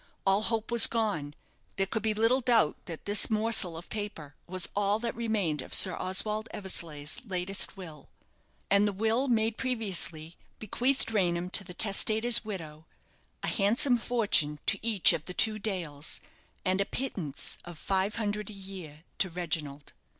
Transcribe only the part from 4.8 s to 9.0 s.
that remained of Sir Oswald Eversleigh's latest will. And the